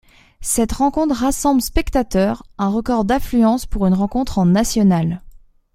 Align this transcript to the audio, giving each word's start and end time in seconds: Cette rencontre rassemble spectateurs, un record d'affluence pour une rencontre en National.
Cette 0.41 0.71
rencontre 0.71 1.13
rassemble 1.15 1.61
spectateurs, 1.61 2.41
un 2.57 2.69
record 2.69 3.05
d'affluence 3.05 3.67
pour 3.67 3.85
une 3.85 3.93
rencontre 3.93 4.39
en 4.39 4.47
National. 4.47 5.21